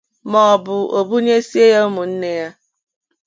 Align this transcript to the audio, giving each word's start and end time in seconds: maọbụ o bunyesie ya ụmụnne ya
maọbụ 0.31 0.75
o 0.97 0.99
bunyesie 1.09 1.65
ya 1.73 1.79
ụmụnne 1.87 2.29
ya 2.39 2.49